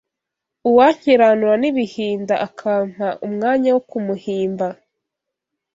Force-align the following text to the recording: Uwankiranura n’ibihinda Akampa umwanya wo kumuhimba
Uwankiranura 0.69 1.55
n’ibihinda 1.61 2.35
Akampa 2.47 3.07
umwanya 3.25 3.69
wo 3.75 3.81
kumuhimba 3.89 4.67